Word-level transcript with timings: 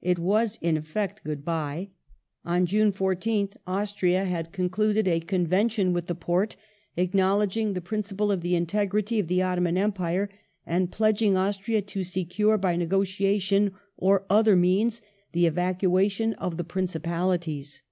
It 0.00 0.18
was 0.18 0.58
in 0.60 0.76
effect 0.76 1.22
good 1.22 1.44
bye. 1.44 1.90
On 2.44 2.66
June 2.66 2.90
14th 2.92 3.54
Austria 3.64 4.24
had 4.24 4.50
concluded 4.50 5.06
a 5.06 5.20
convention 5.20 5.92
with 5.92 6.06
the 6.06 6.16
Porte 6.16 6.56
acknowledging 6.96 7.72
the 7.72 7.80
principle 7.80 8.32
of 8.32 8.40
the 8.40 8.56
integrity 8.56 9.20
of 9.20 9.28
the 9.28 9.40
Otto 9.40 9.60
man 9.60 9.78
Empire, 9.78 10.28
and 10.66 10.90
pledging 10.90 11.36
Austria 11.36 11.80
to 11.80 12.02
secure 12.02 12.58
by 12.58 12.74
negotiation 12.74 13.70
or 13.96 14.26
other 14.28 14.56
means 14.56 15.00
the 15.30 15.46
evacuation 15.46 16.32
of 16.34 16.56
the 16.56 16.64
Principalities. 16.64 17.82